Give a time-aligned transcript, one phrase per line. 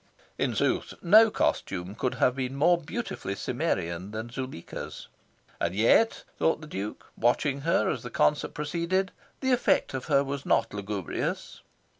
[0.39, 5.07] In sooth, no costume could have been more beautifully Cimmerian than Zuleika's.
[5.59, 9.11] And yet, thought the Duke, watching her as the concert proceeded,
[9.41, 11.61] the effect of her was not lugubrious.